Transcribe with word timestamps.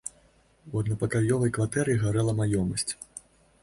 У 0.71 0.79
аднапакаёвай 0.81 1.53
кватэры 1.59 1.97
гарэла 2.07 2.39
маёмасць. 2.45 2.91